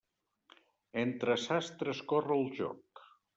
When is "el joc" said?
2.41-3.05